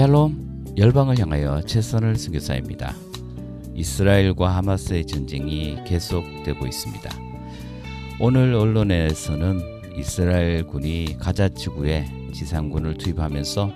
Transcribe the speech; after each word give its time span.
샬롬 0.00 0.76
열방을 0.78 1.18
향하여 1.18 1.60
최선을 1.60 2.16
선교사입니다. 2.16 2.96
이스라엘과 3.74 4.56
하마스의 4.56 5.06
전쟁이 5.06 5.76
계속되고 5.86 6.66
있습니다. 6.66 7.10
오늘 8.18 8.54
언론에서는 8.54 9.60
이스라엘 9.98 10.66
군이 10.66 11.18
가자 11.18 11.50
지구에 11.50 12.06
지상군을 12.32 12.96
투입하면서 12.96 13.72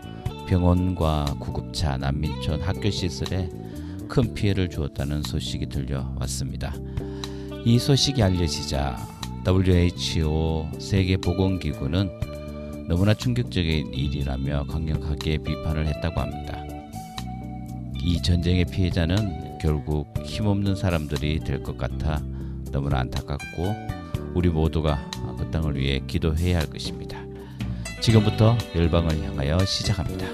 병원과 0.49 1.37
구급차, 1.41 1.99
난민촌, 1.99 2.63
학교 2.63 2.89
시설에 2.89 3.51
큰 4.09 4.33
피해를 4.33 4.71
주었다는 4.71 5.25
소식이 5.25 5.67
들려왔습니다. 5.67 6.75
이 7.67 7.79
소식이 7.79 8.23
알려지자 8.23 8.97
WHO 9.47 10.71
세계보건기구는 10.79 12.34
너무나 12.89 13.15
충격적인 13.15 13.95
일이라며 13.95 14.67
강력하게 14.67 15.39
비판을 15.39 15.87
했다고 15.87 16.21
합니다. 16.21 16.63
이 18.03 18.21
전쟁의 18.21 18.67
피해자는 18.67 19.59
결국 19.61 20.13
힘없는 20.23 20.77
사람들이 20.77 21.41
될 21.41 21.63
것 21.63 21.79
같아 21.79 22.21
너무나 22.71 22.99
안타깝고 23.01 23.75
우리 24.35 24.51
모두가 24.51 25.11
그 25.39 25.51
땅을 25.51 25.77
위해 25.77 26.01
기도해야 26.07 26.59
할 26.59 26.67
것입니다. 26.69 27.19
지금부터 28.03 28.59
열방을 28.75 29.23
향하여 29.25 29.59
시작합니다. 29.65 30.27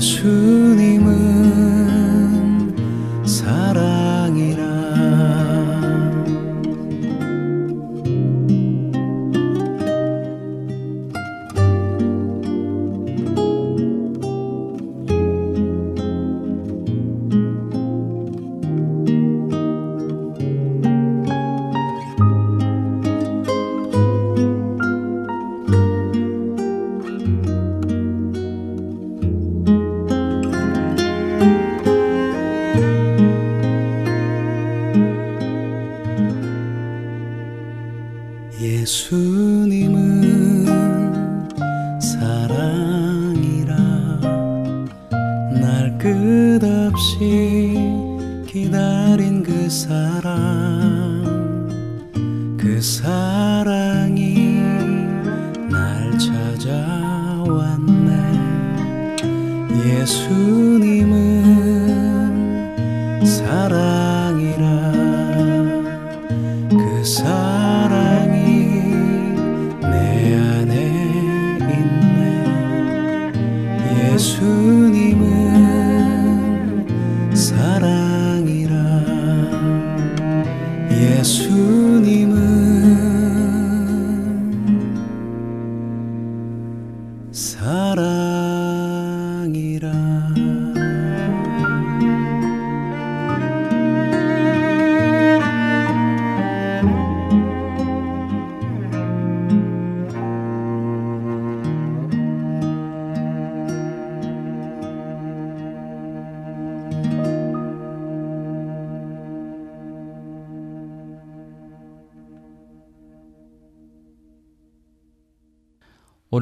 예수님은 0.00 1.19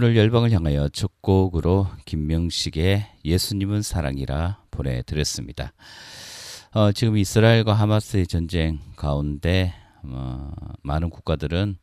오늘 0.00 0.16
열방을 0.16 0.52
향하여 0.52 0.88
첫 0.90 1.10
곡으로 1.22 1.88
김명식의 2.04 3.04
예수님은 3.24 3.82
사랑이라 3.82 4.62
보내드렸습니다. 4.70 5.72
어, 6.72 6.92
지금 6.92 7.16
이스라엘과 7.16 7.74
하마스의 7.74 8.28
전쟁 8.28 8.78
가운데 8.94 9.74
어, 10.04 10.52
많은 10.84 11.10
국가들은 11.10 11.78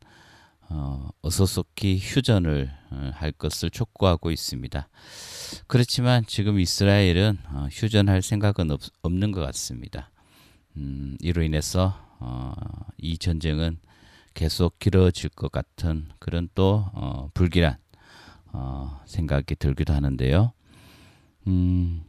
어, 0.70 1.10
어서속히 1.24 2.00
휴전을 2.02 2.72
어, 2.92 3.12
할 3.16 3.34
것을 3.34 3.70
촉구하고 3.70 4.32
있습니다. 4.32 4.88
그렇지만 5.68 6.24
지금 6.26 6.58
이스라엘은 6.58 7.40
어, 7.50 7.68
휴전할 7.70 8.22
생각은 8.22 8.72
없, 8.72 8.80
없는 9.02 9.34
것 9.34 9.42
같습니다. 9.42 10.10
음, 10.78 11.18
이로 11.20 11.44
인해서 11.44 12.00
어, 12.22 12.54
이 12.98 13.18
전쟁은 13.18 13.78
계속 14.36 14.80
길어질 14.80 15.32
것 15.32 15.52
같은 15.52 16.10
그런 16.20 16.48
또 16.56 16.86
어, 16.94 17.30
불길한 17.34 17.76
어, 18.58 19.02
생각이 19.06 19.56
들기도 19.56 19.94
하는데요. 19.94 20.54
음, 21.48 22.04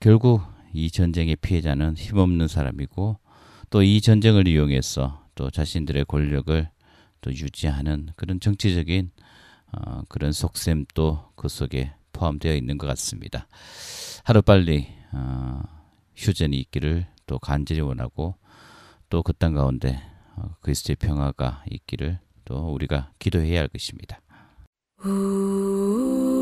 결국 0.00 0.42
이 0.72 0.90
전쟁의 0.90 1.36
피해자는 1.36 1.96
힘없는 1.96 2.46
사람이고 2.48 3.18
또 3.70 3.82
이 3.82 4.00
전쟁을 4.00 4.46
이용해서 4.46 5.26
또 5.34 5.50
자신들의 5.50 6.04
권력을 6.06 6.68
또 7.20 7.30
유지하는 7.32 8.10
그런 8.16 8.38
정치적인 8.40 9.10
어, 9.72 10.02
그런 10.08 10.30
속셈도 10.32 11.32
그 11.34 11.48
속에 11.48 11.92
포함되어 12.12 12.54
있는 12.54 12.78
것 12.78 12.86
같습니다. 12.86 13.48
하루빨리 14.24 14.86
어, 15.12 15.60
휴전이 16.14 16.56
있기를 16.58 17.06
또 17.26 17.38
간절히 17.40 17.80
원하고 17.80 18.36
또 19.10 19.22
그 19.22 19.32
땅 19.32 19.54
가운데 19.54 20.00
어, 20.36 20.54
그리스도의 20.60 20.96
평화가 20.96 21.64
있기를 21.70 22.20
또 22.44 22.72
우리가 22.72 23.10
기도해야 23.18 23.60
할 23.60 23.68
것입니다. 23.68 24.20
작 25.06 26.35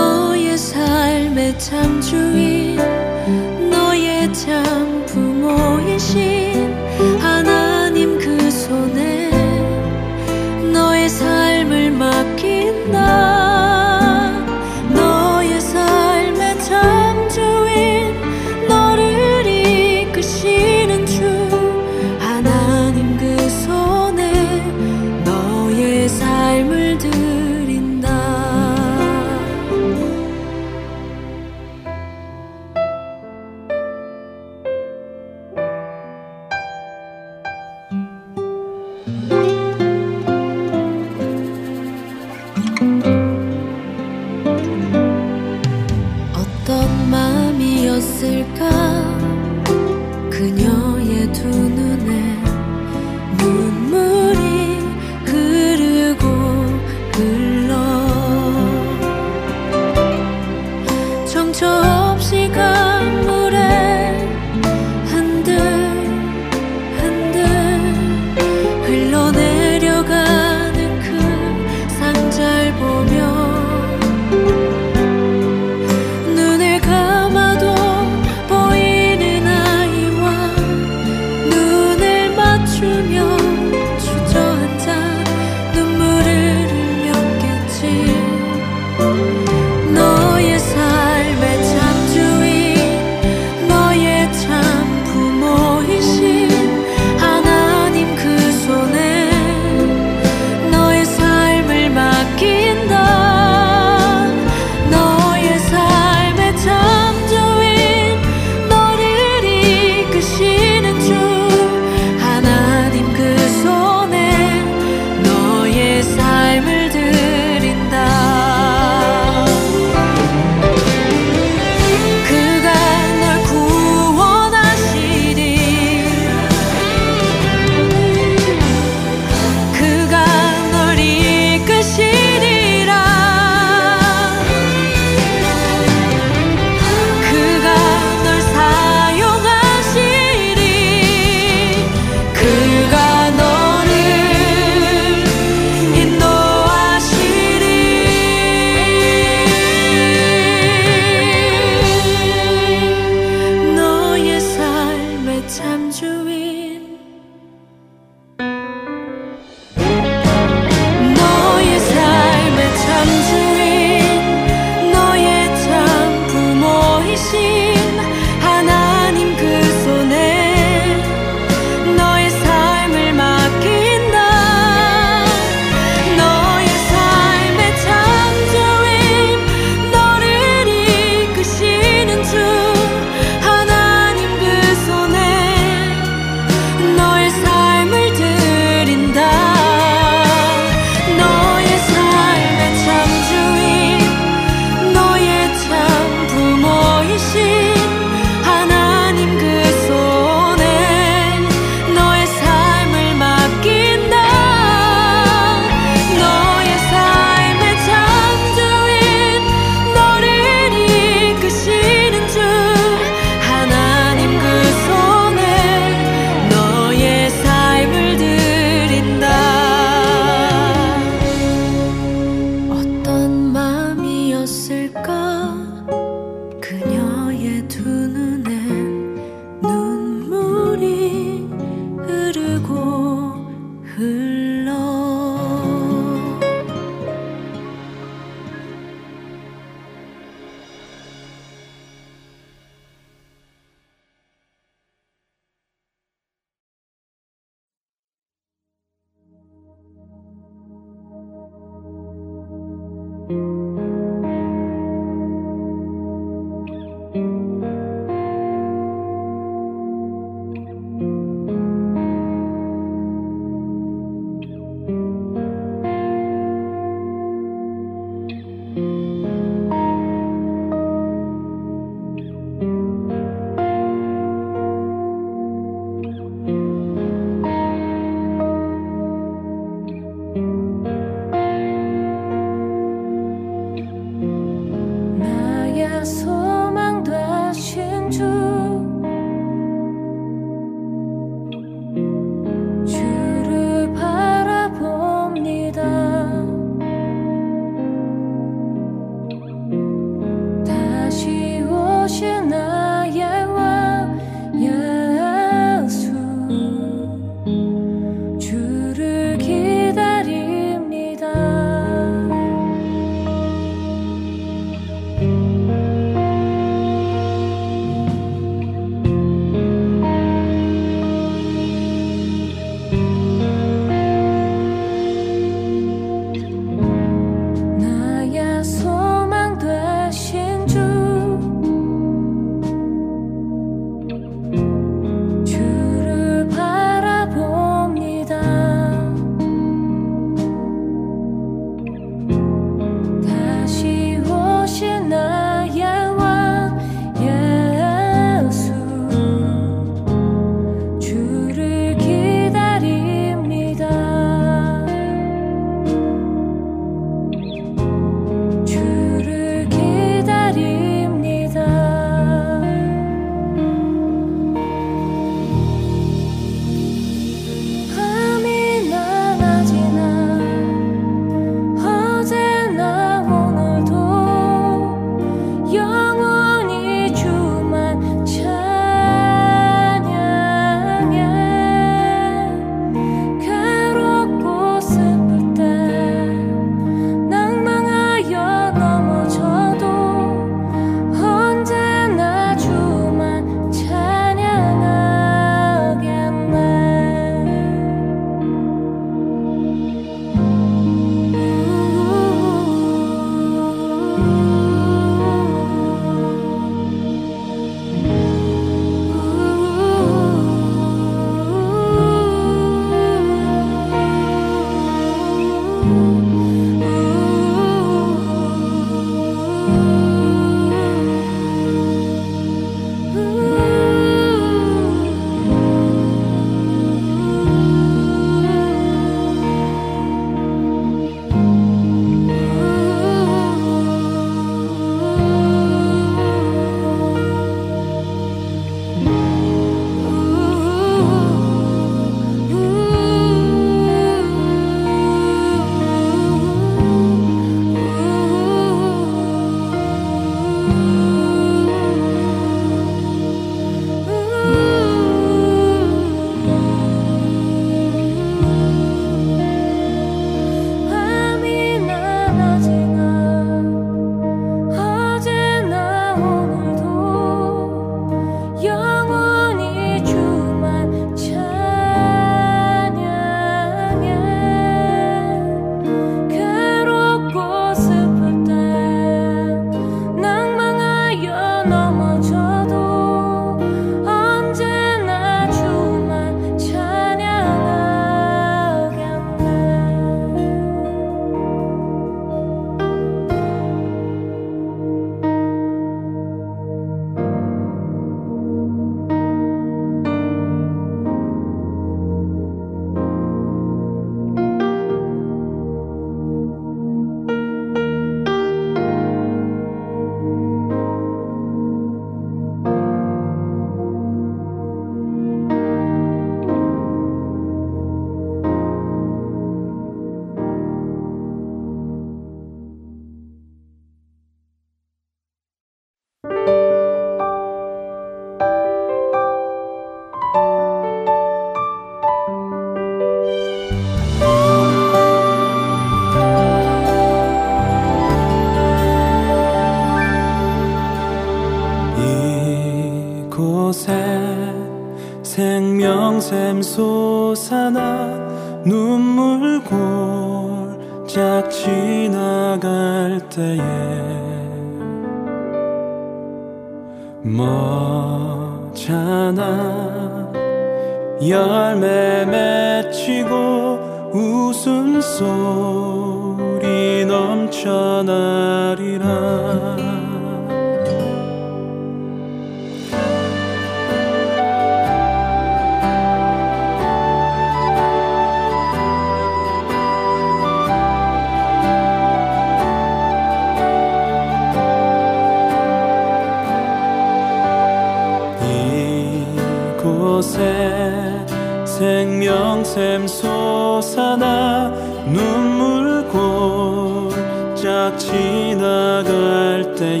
생명샘 591.76 593.06
솟아나 593.06 594.70
눈물 595.04 596.08
골짝 596.08 597.98
지나갈 597.98 599.74
때에 599.76 600.00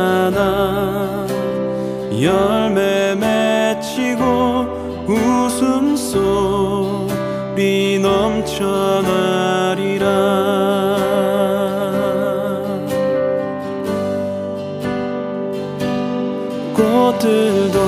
열매 2.21 3.15
맺히고 3.15 4.27
웃음 5.07 5.95
속비 5.95 7.15
넘쳐나 8.03 9.26
하늘들도 17.27 17.79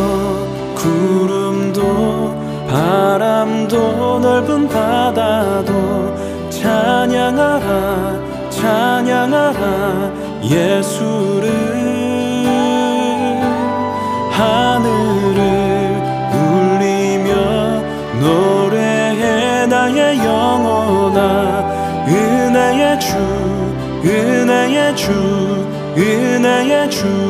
구름도 0.75 2.67
바람도 2.69 4.19
넓은 4.19 4.69
바다도 4.69 5.71
찬양하라 6.51 8.19
찬양하라 8.51 10.11
예수를. 10.43 11.49
하늘을 14.33 15.39
울리며 16.35 17.31
노래해 18.21 19.67
나의 19.67 20.19
영혼아. 20.19 21.23
은혜의 22.09 22.99
주 23.01 23.17
은혜의 24.05 24.97
주 24.97 25.13
은혜의 25.97 26.91
주. 26.91 27.28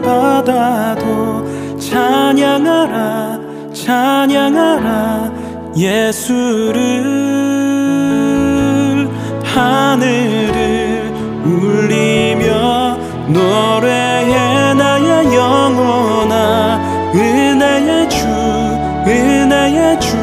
깊은 0.00 0.02
바다도 0.02 1.78
찬양하라 1.78 3.38
찬양하라 3.72 5.30
예수를 5.76 6.80
하늘을 9.44 11.12
울리며 11.44 12.98
노래해 13.28 14.74
나의 14.74 15.34
영혼아 15.34 17.12
은혜의 17.14 18.08
주 18.08 18.26
은혜의 19.06 20.00
주 20.00 20.16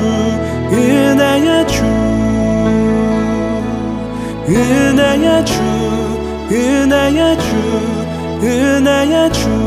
은혜의 0.72 1.68
주 1.68 1.84
은혜의 4.50 5.46
주 5.46 5.54
은혜의 6.52 7.38
주 7.40 7.98
은혜의 8.42 9.32
주. 9.34 9.67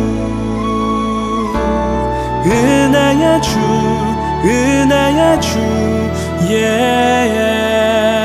예수 6.50 8.19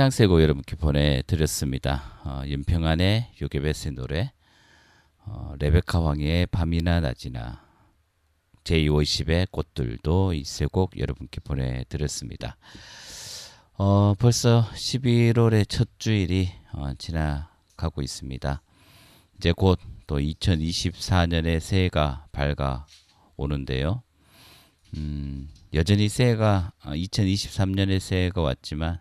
찬양 0.00 0.08
세고 0.08 0.40
여러분께 0.40 0.76
보내드렸습니다. 0.76 2.22
어, 2.24 2.42
연평안의 2.48 3.32
요괴베스의 3.42 3.92
노래 3.92 4.32
어, 5.26 5.52
레베카 5.58 6.00
왕의 6.00 6.46
밤이나 6.46 7.00
낮이나 7.00 7.62
제250의 8.64 9.50
꽃들도 9.50 10.32
이 10.32 10.40
세 10.40 10.66
곡 10.68 10.98
여러분께 10.98 11.42
보내드렸습니다. 11.42 12.56
어, 13.74 14.14
벌써 14.18 14.66
11월의 14.72 15.68
첫 15.68 15.86
주일이 15.98 16.48
어, 16.72 16.94
지나가고 16.96 18.00
있습니다. 18.00 18.62
이제 19.36 19.52
곧 19.52 19.78
또 20.06 20.18
2024년의 20.18 21.60
새해가 21.60 22.24
밝아 22.32 22.86
오는데요. 23.36 24.02
음, 24.96 25.50
여전히 25.74 26.08
새해가 26.08 26.72
2023년의 26.84 28.00
새해가 28.00 28.40
왔지만 28.40 28.98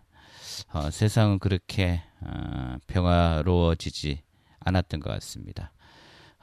어, 0.72 0.90
세상은 0.92 1.40
그렇게 1.40 2.02
어, 2.22 2.78
평화로워지지 2.88 4.22
않았던 4.60 5.00
것 5.00 5.10
같습니다. 5.12 5.72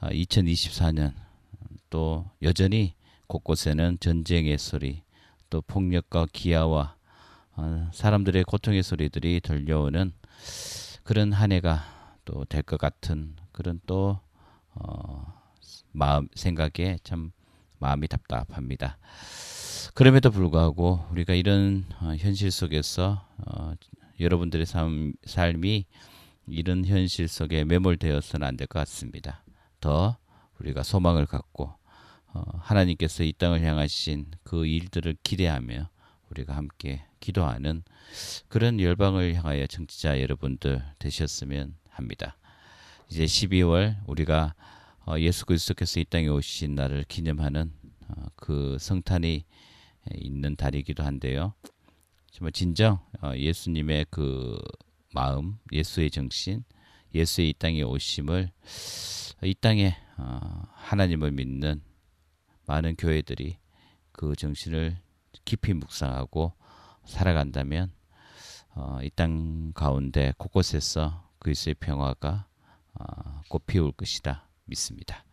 어, 0.01 0.09
2024년 0.09 1.13
또 1.91 2.29
여전히 2.43 2.95
곳곳에는 3.27 3.99
전쟁의 4.01 4.59
소리, 4.59 5.03
또 5.51 5.63
폭력과 5.63 6.27
기아와 6.33 6.97
어, 7.57 7.91
사람들의 7.93 8.45
고통의 8.45 8.83
소리들이 8.83 9.41
들려오는 9.41 10.13
그런 11.03 11.33
한 11.33 11.53
해가 11.53 11.85
또 12.25 12.45
될 12.45 12.63
것 12.63 12.79
같은 12.79 13.37
그런 13.53 13.81
또 13.87 14.19
어, 14.75 15.41
마음 15.93 16.29
생각에 16.35 16.99
참 17.05 17.31
마음이 17.79 18.09
답답합니다. 18.09 18.99
그럼에도 19.95 20.31
불구하고 20.31 21.07
우리가 21.11 21.35
이런 21.35 21.87
어, 22.01 22.15
현실 22.19 22.51
속에서 22.51 23.25
어, 23.47 23.73
여러분들의 24.21 24.67
삶, 24.67 25.13
삶이 25.25 25.87
이런 26.49 26.85
현실 26.85 27.29
속에 27.29 27.65
매몰되어서는 27.65 28.47
안 28.47 28.57
될 28.57 28.67
것 28.69 28.79
같습니다. 28.81 29.45
더 29.81 30.17
우리가 30.61 30.83
소망을 30.83 31.27
갖고 31.27 31.73
어, 32.33 32.43
하나님께서 32.61 33.25
이 33.25 33.33
땅을 33.33 33.63
향하신 33.63 34.27
그 34.43 34.67
일들을 34.67 35.17
기대하며 35.23 35.89
우리가 36.31 36.57
함께 36.57 37.05
기도하는 37.21 37.83
그런 38.49 38.81
열방을 38.81 39.35
향하여 39.35 39.67
정치자 39.67 40.21
여러분들 40.21 40.83
되셨으면 40.99 41.77
합니다. 41.89 42.37
이제 43.11 43.25
12월 43.25 43.97
우리가 44.07 44.55
어, 45.07 45.19
예수 45.19 45.47
그리스도께서 45.47 46.01
이 46.01 46.05
땅에 46.05 46.29
오신 46.29 46.75
날을 46.75 47.05
기념하는 47.09 47.73
어, 48.09 48.27
그 48.37 48.77
성탄이 48.81 49.45
있는 50.15 50.57
달이기도 50.57 51.03
한데요. 51.05 51.55
정말 52.37 52.53
진정 52.53 52.99
어, 53.23 53.33
예수님의 53.35 54.09
그 54.11 54.61
마음, 55.15 55.57
예수의 55.73 56.11
정신, 56.11 56.65
예수의 57.15 57.49
이 57.49 57.55
땅에 57.55 57.81
오심을 57.81 58.51
이 59.43 59.55
땅에 59.55 59.97
어, 60.19 60.65
하나님을 60.75 61.31
믿는 61.31 61.81
많은 62.67 62.97
교회들이 62.97 63.57
그 64.13 64.37
정신을 64.37 64.99
깊이 65.47 65.73
묵상하고 65.73 66.53
살아간다면 67.07 67.91
어, 68.75 68.99
이땅 69.03 69.73
가운데 69.73 70.35
곳곳에서 70.37 71.31
그리스의 71.39 71.73
평화가 71.81 72.49
어, 73.01 73.41
꽃피울 73.49 73.93
것이다 73.93 74.47
믿습니다. 74.67 75.25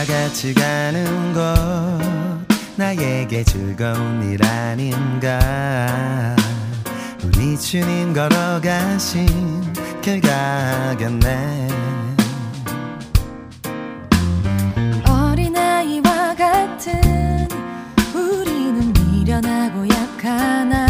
주님과 0.00 0.04
같이 0.04 0.54
가는 0.54 1.34
것 1.34 1.54
나에게 2.76 3.44
즐거운 3.44 4.30
일 4.30 4.44
아닌가. 4.44 6.36
우리 7.22 7.58
주님 7.58 8.14
걸어가신 8.14 9.26
길 10.00 10.20
가겠네. 10.20 11.68
어린아이와 15.06 16.34
같은 16.34 17.48
우리는 18.14 18.92
미련하고 18.92 19.86
약하나 19.88 20.86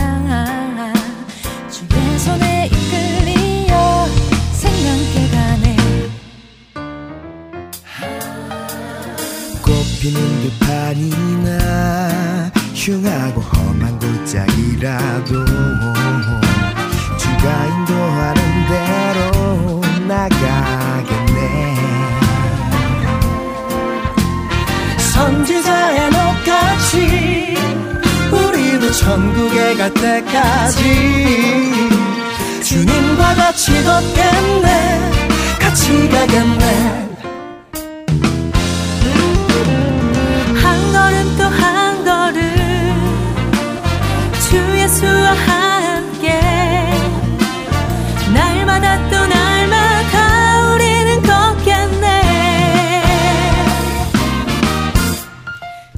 꽃피는 10.01 10.19
들판이나 10.59 12.51
흉하고 12.75 13.41
험한 13.43 13.99
골짜기라도 13.99 15.45
주가 17.19 17.67
인도하는 17.67 18.41
대로 18.69 19.83
나가겠네. 20.09 21.77
선지자의 25.13 26.11
녹같이 26.11 27.57
우리도 28.33 28.93
천국에 28.93 29.77
갈 29.77 29.93
때까지 29.93 30.83
주님과 32.65 33.35
같이 33.35 33.85
걷겠네. 33.85 35.01
같이 35.59 36.09
가겠네. 36.09 37.11
한 39.61 39.90
걸음 41.11 41.37
또 41.37 41.45
한 41.45 42.05
걸음. 42.05 42.41
주 44.49 44.57
예수와 44.79 45.33
함께 45.33 46.41
날마다 48.33 49.09
또 49.11 49.27
날마다 49.27 50.73
우리는 50.75 51.23
걷겠네. 51.23 52.07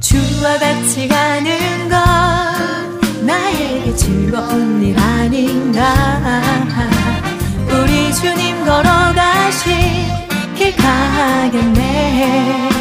주와 0.00 0.58
같이 0.58 1.08
가는 1.08 1.88
것 1.90 1.96
나에게 3.24 3.94
즐거운 3.96 4.82
일 4.82 4.98
아닌가? 4.98 5.94
우리 7.70 8.12
주님 8.14 8.64
걸어가신 8.64 9.72
길 10.56 10.74
가겠네 10.76 12.71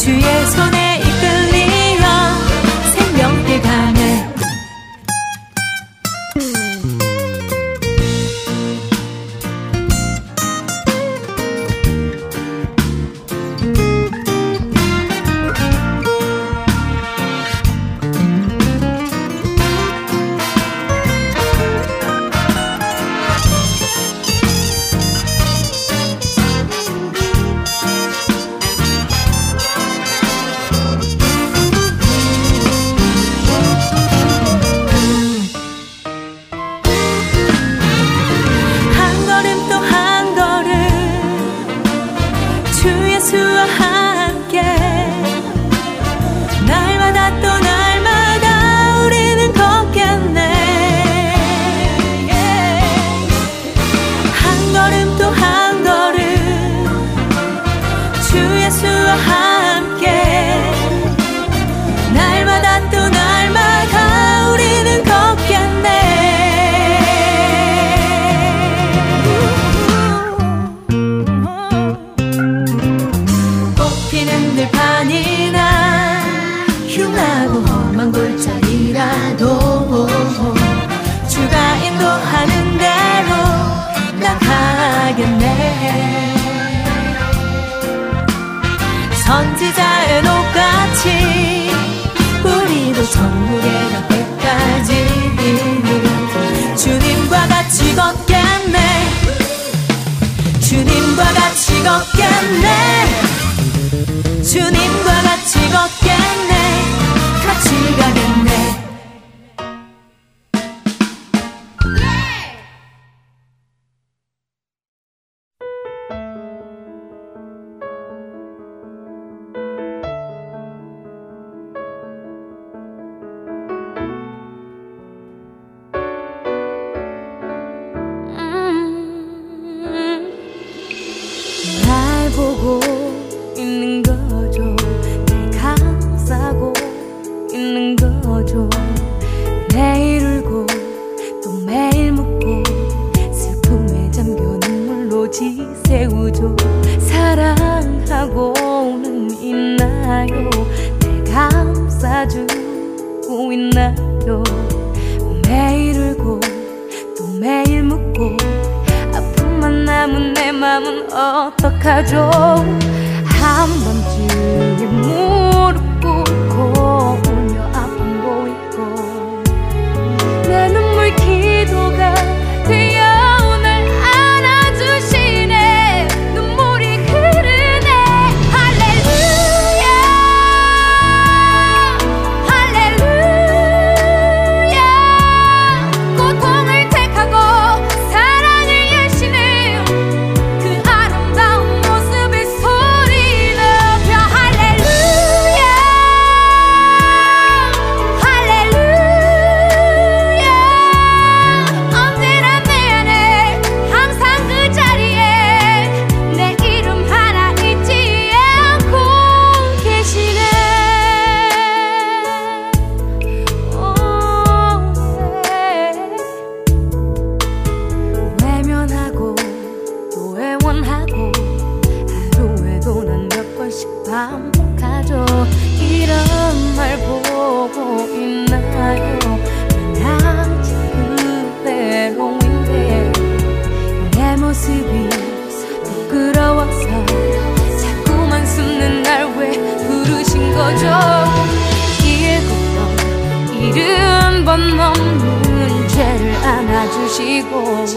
주의 0.00 0.22
손에 0.46 0.79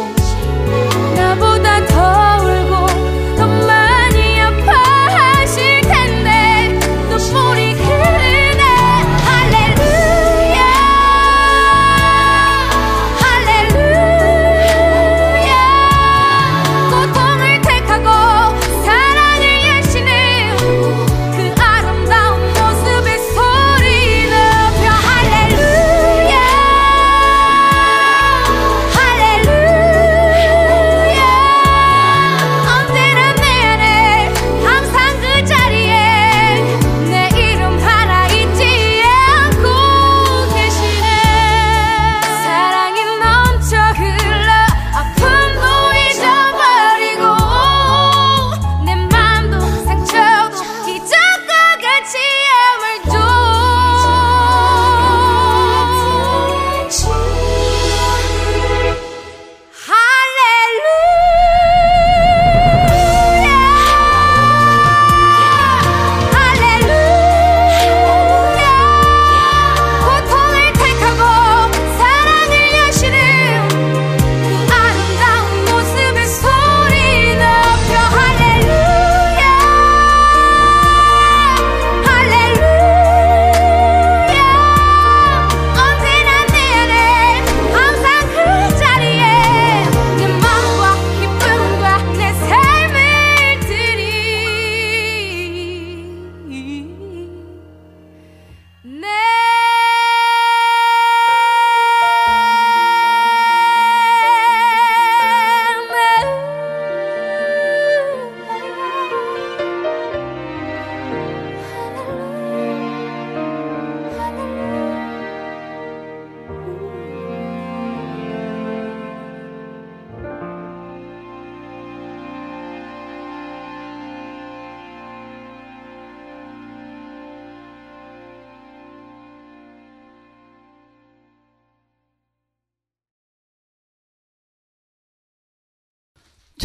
안 0.01 0.22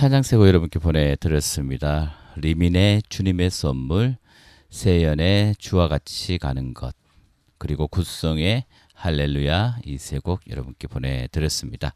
찬양세고 0.08 0.48
여러분께 0.48 0.78
보내드렸습니다. 0.78 2.14
리민의 2.36 3.02
주님의 3.10 3.50
선물, 3.50 4.16
세연의 4.70 5.56
주와 5.58 5.86
같이 5.88 6.38
가는 6.38 6.72
것, 6.72 6.96
그리고 7.58 7.86
굿성의 7.88 8.64
할렐루야 8.94 9.80
이 9.84 9.96
세 9.96 10.18
곡 10.20 10.48
여러분께 10.48 10.88
보내드렸습니다. 10.88 11.94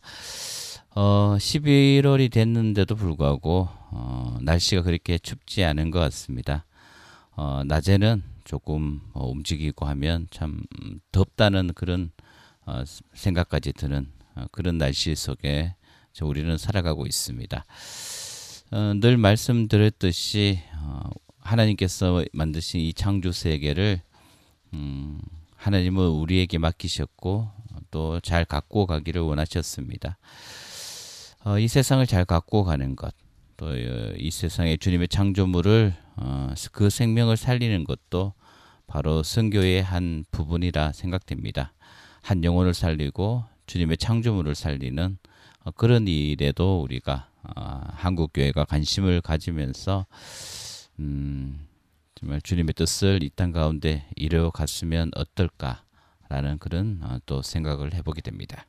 어, 0.94 1.36
11월이 1.38 2.30
됐는데도 2.30 2.96
불구하고 2.96 3.70
어, 3.92 4.36
날씨가 4.42 4.82
그렇게 4.82 5.16
춥지 5.16 5.64
않은 5.64 5.90
것 5.90 5.98
같습니다. 6.00 6.66
어, 7.34 7.62
낮에는 7.64 8.22
조금 8.44 9.00
어, 9.14 9.26
움직이고 9.26 9.86
하면 9.86 10.26
참 10.30 10.60
덥다는 11.12 11.70
그런 11.74 12.10
어, 12.66 12.82
생각까지 13.14 13.72
드는 13.72 14.12
어, 14.34 14.44
그런 14.52 14.76
날씨 14.76 15.14
속에 15.14 15.76
저 15.80 15.81
우리는 16.20 16.56
살아가고 16.58 17.06
있습니다. 17.06 17.64
어, 18.72 18.92
늘 19.00 19.16
말씀드렸듯이 19.16 20.60
어, 20.76 21.00
하나님께서 21.40 22.24
만드신 22.32 22.80
이 22.80 22.92
창조 22.94 23.32
세계를 23.32 24.00
음, 24.74 25.20
하나님은 25.56 26.08
우리에게 26.08 26.58
맡기셨고 26.58 27.50
또 27.90 28.20
잘 28.20 28.44
갖고 28.44 28.86
가기를 28.86 29.20
원하셨습니다. 29.22 30.18
어, 31.44 31.58
이 31.58 31.68
세상을 31.68 32.04
잘 32.06 32.24
갖고 32.24 32.64
가는 32.64 32.96
것, 32.96 33.14
또 33.56 33.66
이 34.16 34.30
세상의 34.30 34.78
주님의 34.78 35.08
창조물을 35.08 35.94
어, 36.16 36.54
그 36.72 36.88
생명을 36.90 37.36
살리는 37.36 37.84
것도 37.84 38.34
바로 38.86 39.22
선교의 39.22 39.82
한 39.82 40.24
부분이라 40.30 40.92
생각됩니다. 40.92 41.72
한 42.22 42.44
영혼을 42.44 42.74
살리고 42.74 43.44
주님의 43.66 43.96
창조물을 43.98 44.54
살리는 44.54 45.18
어, 45.18 45.21
그런 45.76 46.06
일에도 46.08 46.82
우리가 46.82 47.28
어, 47.56 47.80
한국 47.94 48.32
교회가 48.32 48.64
관심을 48.64 49.20
가지면서 49.20 50.06
음, 51.00 51.66
정말 52.14 52.40
주님의 52.40 52.74
뜻을 52.74 53.22
이 53.22 53.30
땅 53.30 53.52
가운데 53.52 54.06
이루어 54.16 54.50
갔으면 54.50 55.10
어떨까라는 55.16 56.58
그런 56.60 57.00
어, 57.02 57.18
또 57.26 57.42
생각을 57.42 57.94
해보게 57.94 58.20
됩니다. 58.20 58.66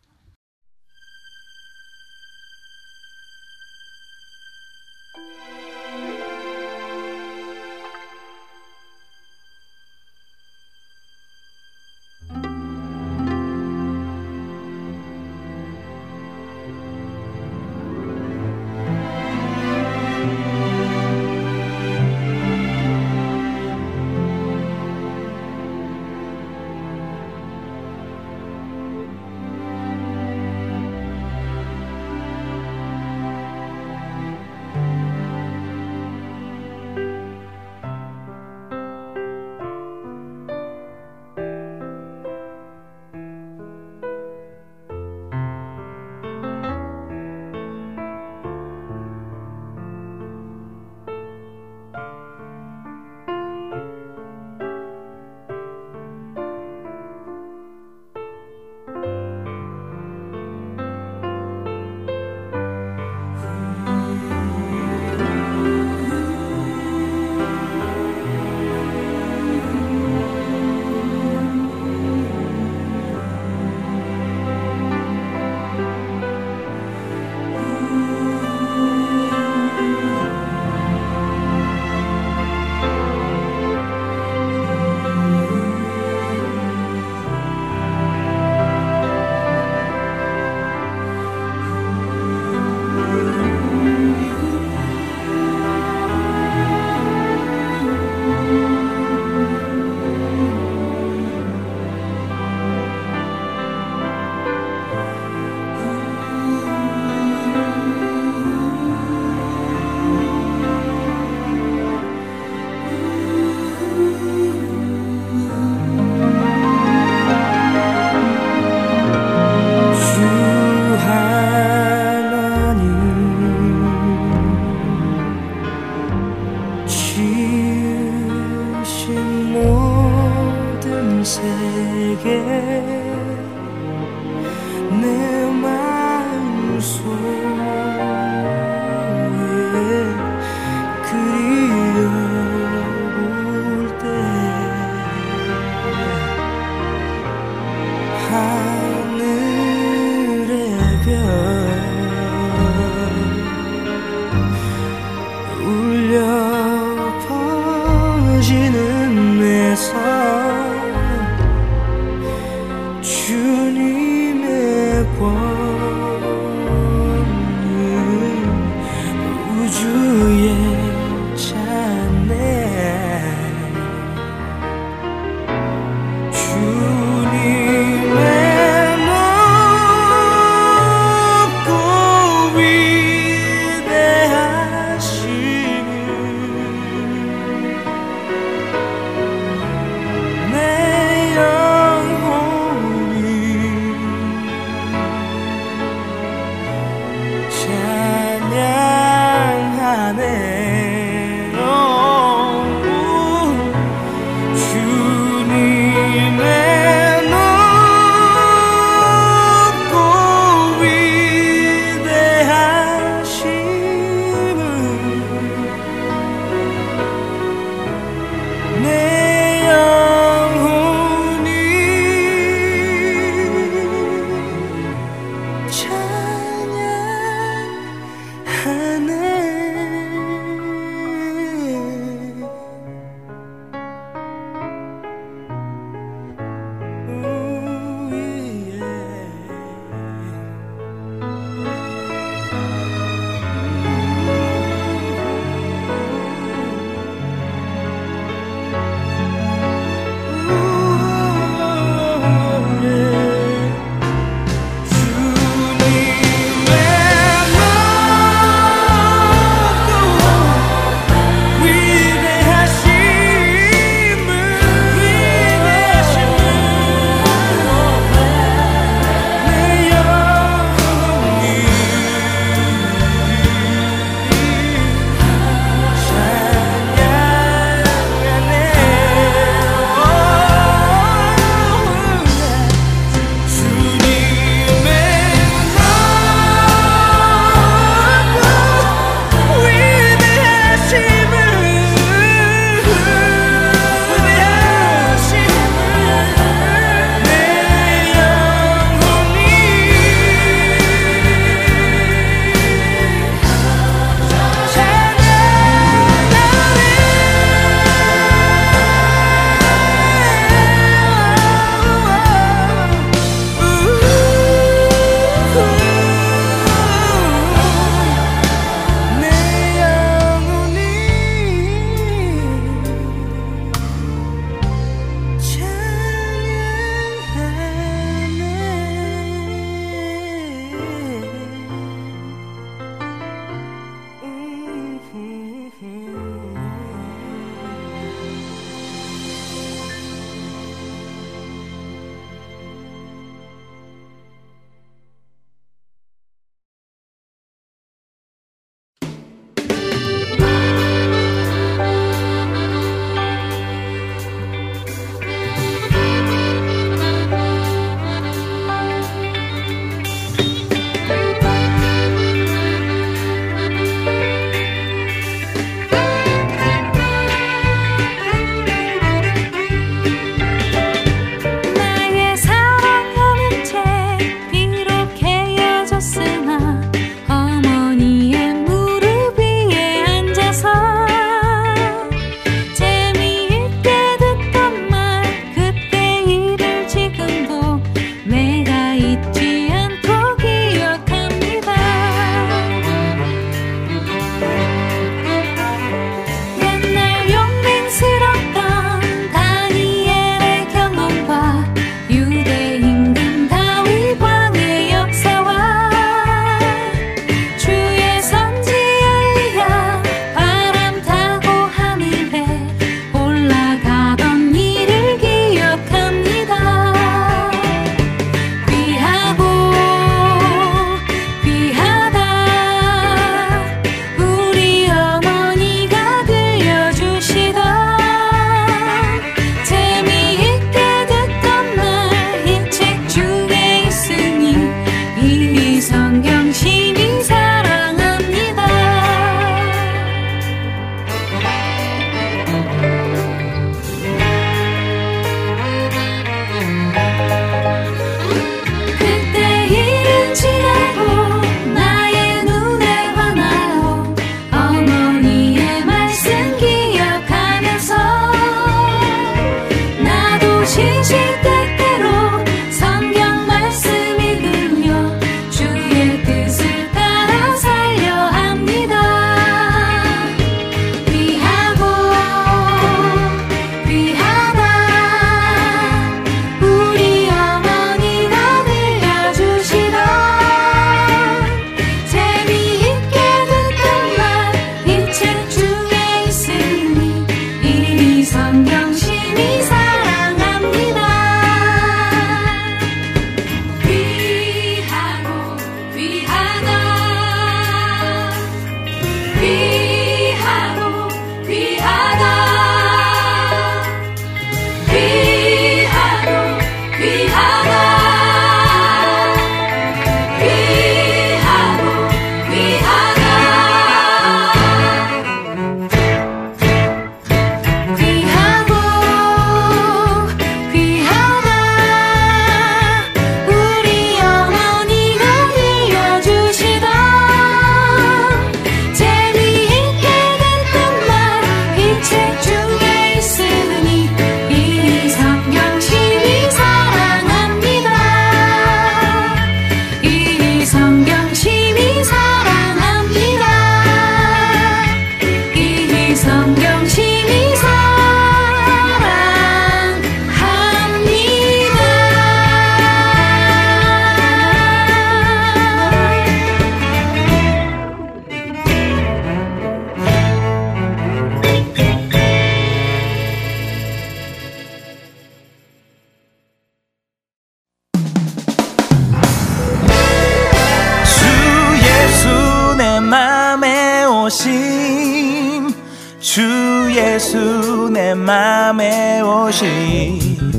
오심 574.34 575.72
주 576.20 576.92
예수 576.96 577.88
내 577.94 578.16
맘에 578.16 579.22
오심 579.22 580.50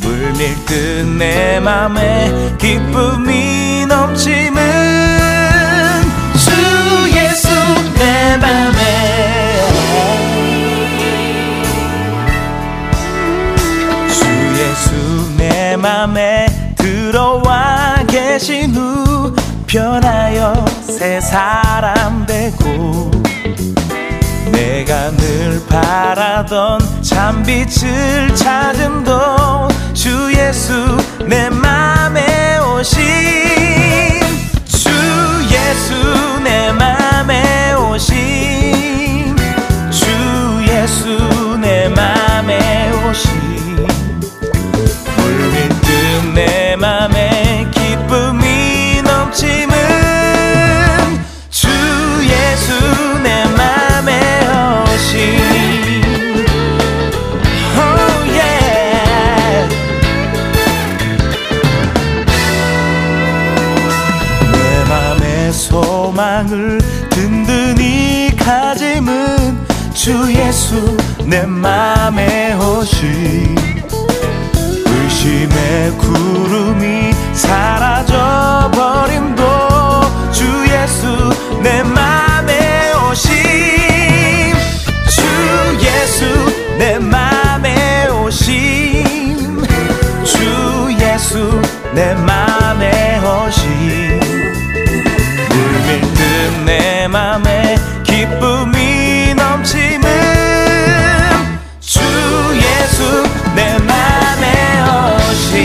물밀듯 0.00 1.06
내 1.18 1.58
맘에 1.58 2.54
기쁨이 2.58 3.86
넘치는 3.86 4.62
주 6.36 7.10
예수 7.18 7.48
내 7.98 8.36
맘에. 8.36 8.78
주 14.12 14.24
예수 14.60 15.36
내 15.36 15.76
맘에 15.76 16.46
들어와 16.76 17.96
계신 18.06 18.72
후 18.76 19.05
변하여 19.66 20.64
새 20.86 21.20
사람 21.20 22.24
되고 22.24 23.10
내가 24.52 25.10
늘 25.10 25.60
바라던 25.68 27.02
참빛을 27.02 28.34
찾음도 28.34 29.68
주 29.92 30.32
예수 30.34 30.72
내 31.26 31.50
맘에 31.50 32.58
오신 32.58 33.00
주 34.66 34.88
예수 35.50 36.42
내 36.44 36.70
맘에 36.72 37.74
오신 37.74 39.36
주 39.90 40.06
예수 40.68 41.58
내 41.60 41.88
맘에 41.88 42.92
오신 43.08 43.86
물밀듯 45.16 46.34
내맘 46.34 47.05
소망을 66.56 66.78
든든히 67.10 68.34
가짐은 68.36 69.66
주 69.92 70.32
예수 70.32 70.96
내 71.24 71.44
맘에 71.44 72.54
오신 72.54 73.56
의심의 74.86 75.90
구름이 75.98 77.12
사라져 77.34 78.70
버림도 78.72 80.32
주 80.32 80.44
예수 80.70 81.60
내 81.62 81.82
맘에 81.82 82.92
오심 83.10 83.34
주 85.08 85.22
예수 85.80 86.24
내 86.78 86.98
맘에 86.98 88.08
오심 88.08 89.62
주 90.24 90.96
예수 91.00 91.60
내 91.94 92.14
맘에 92.14 93.05
내 97.06 97.08
맘에 97.08 97.76
기쁨이 98.02 99.32
넘치는 99.36 100.08
주 101.78 102.00
예수 102.56 103.22
내 103.54 103.78
맘에 103.78 104.82
오신 104.82 105.60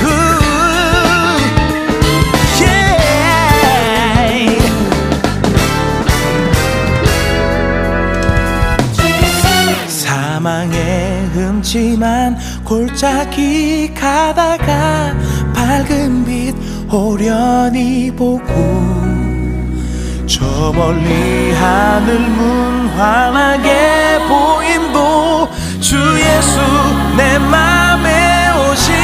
후, 0.00 0.08
yeah. 2.60 3.38
사망의 9.86 11.28
흠침한 11.32 12.36
골짜기 12.64 13.94
가다가 13.94 15.14
밝은 15.54 16.24
빛 16.24 16.56
오련히 16.92 18.10
보고 18.16 19.09
저 20.40 20.72
멀리 20.72 21.52
하늘 21.52 22.18
문 22.18 22.88
환하게 22.96 24.20
보임도 24.26 25.50
주 25.82 25.96
예수 26.18 26.60
내 27.14 27.38
맘에 27.38 28.48
오신. 28.56 28.94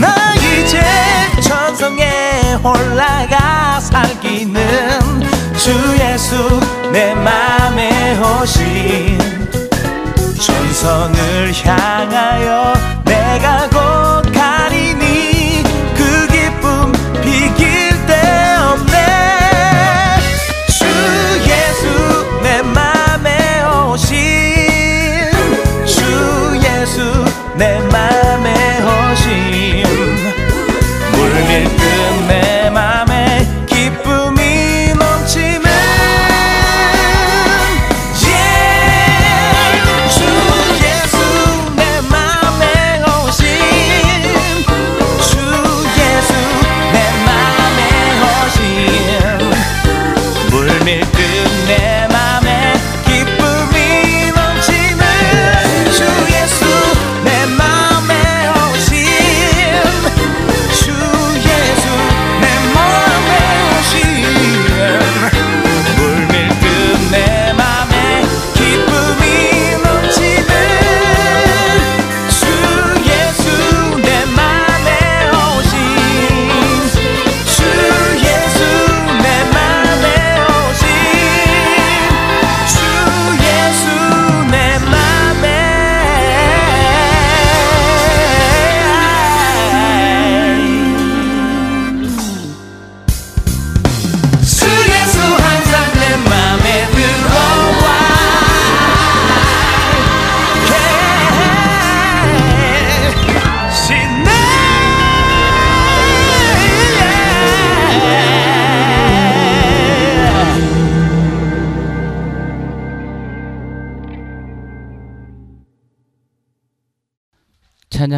나 0.00 0.34
이제 0.36 0.80
천성에 1.40 2.58
올라가 2.62 3.80
살기는 3.80 4.60
주 5.56 5.72
예수 5.98 6.60
내 6.92 7.12
맘에 7.12 8.20
오신. 8.20 9.18
전성을 10.40 11.52
향하여 11.64 12.72
내가 13.04 13.68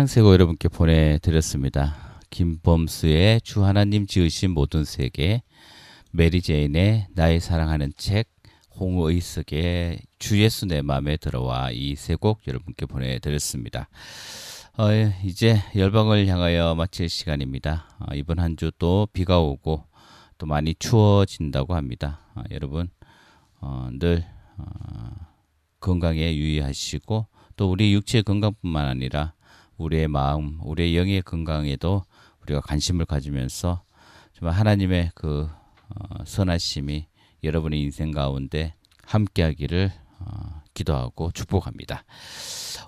세고 0.09 0.33
여러분께 0.33 0.69
보내드렸습니다. 0.69 2.21
김범수의 2.31 3.43
주 3.43 3.65
하나님 3.65 4.07
지으신 4.07 4.51
모든 4.53 4.85
세계, 4.85 5.43
메리 6.13 6.41
제인의 6.41 7.09
나의 7.15 7.41
사랑하는 7.41 7.93
책, 7.97 8.29
홍의석의 8.81 10.01
주 10.19 10.41
예수 10.41 10.67
내 10.67 10.83
마음에 10.83 11.17
들어와 11.17 11.71
이 11.73 11.93
세 11.95 12.17
곡 12.17 12.47
여러분께 12.47 12.87
보내드렸습니다. 12.87 13.89
어, 14.79 14.87
이제 15.25 15.61
열방을 15.77 16.27
향하여 16.27 16.75
마칠 16.75 17.09
시간입니다. 17.09 17.89
어, 18.01 18.15
이번 18.15 18.39
한 18.39 18.57
주 18.57 18.71
또 18.79 19.09
비가 19.13 19.39
오고 19.41 19.85
또 20.39 20.47
많이 20.47 20.75
추워진다고 20.79 21.75
합니다. 21.75 22.21
아, 22.35 22.45
여러분 22.51 22.89
어, 23.61 23.89
늘 23.93 24.25
어, 24.57 24.65
건강에 25.81 26.35
유의하시고 26.35 27.27
또 27.57 27.71
우리 27.71 27.93
육체 27.93 28.23
건강뿐만 28.23 28.87
아니라 28.87 29.35
우리의 29.79 30.09
마음, 30.09 30.59
우리의 30.63 30.97
영의 30.97 31.23
건강에도 31.23 32.05
우리가 32.43 32.61
관심을 32.61 33.07
가지면서 33.07 33.83
정말 34.35 34.55
하나님의 34.57 35.13
그 35.15 35.49
어, 35.89 36.25
선하심이 36.25 37.07
여러분의 37.43 37.81
인생 37.81 38.11
가운데 38.11 38.75
함께하기를 39.05 39.91
어, 40.21 40.63
기도하고 40.75 41.31
축복합니다. 41.33 42.05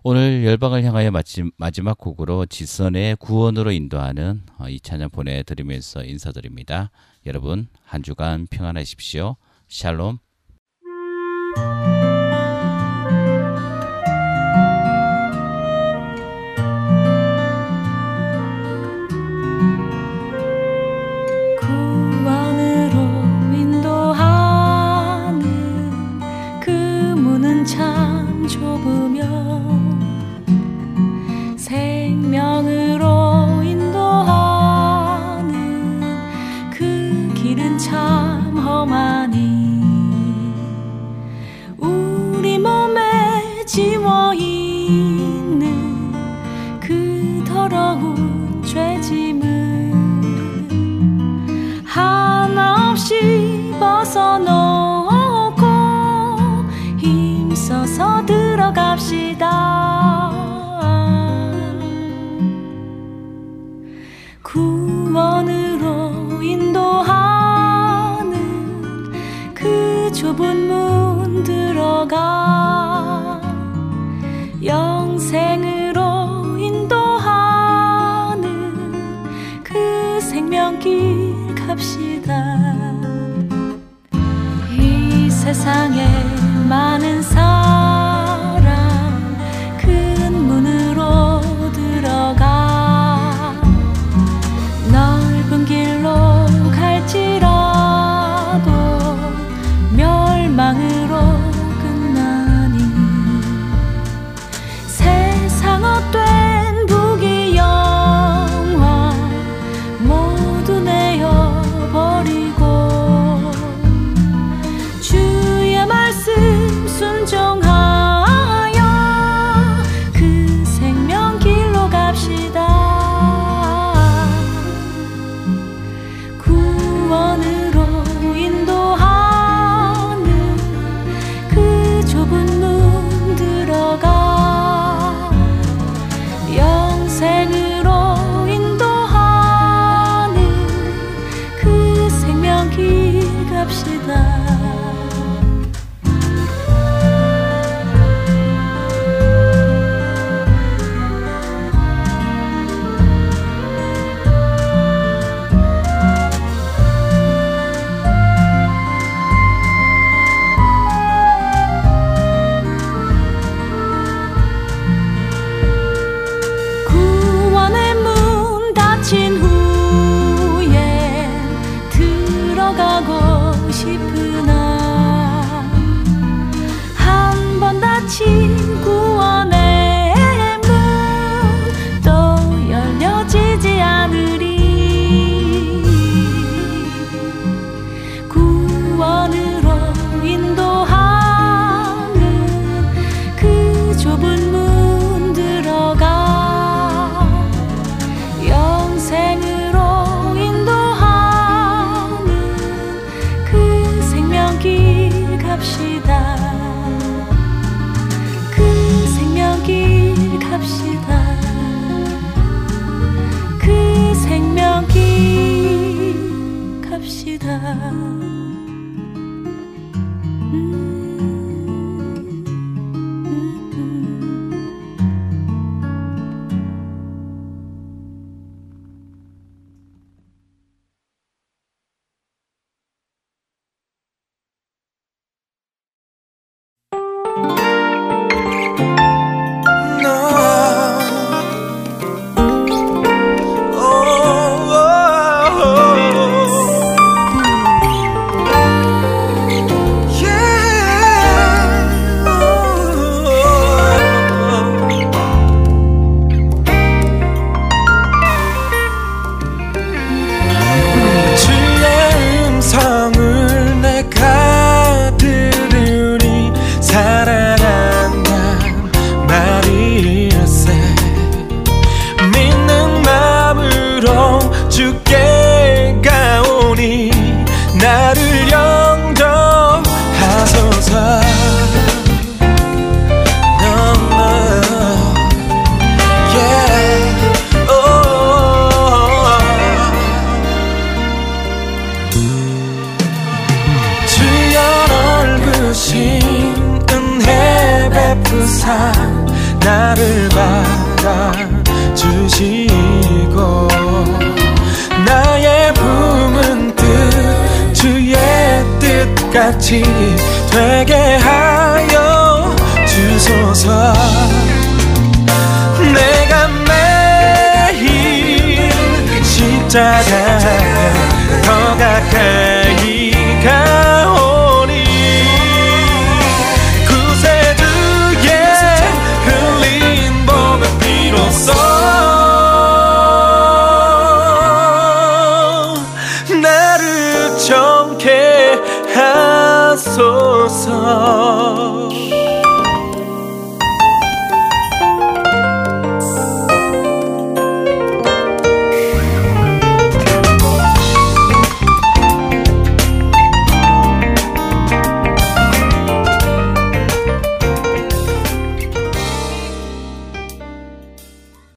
오늘 0.03 0.45
열방을 0.45 0.85
향하여 0.85 1.11
마지막 1.57 1.99
곡으로 1.99 2.47
지선의 2.47 3.17
구원으로 3.17 3.73
인도하는 3.73 4.43
어, 4.59 4.69
이 4.69 4.81
찬양 4.81 5.11
보내드리면서 5.11 6.05
인사드립니다. 6.05 6.91
여러분 7.27 7.69
한 7.85 8.03
주간 8.03 8.47
평안하십시오. 8.49 9.37
샬롬. 9.69 10.19